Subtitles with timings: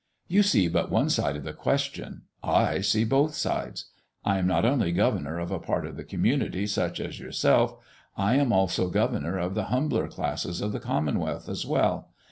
[0.27, 3.91] You see but one side of the question; I see both sides.
[4.25, 7.75] I am not only governor of a part of the community such as yourself;
[8.17, 12.09] I am also governor of the humbler classes of the commonwealth as well.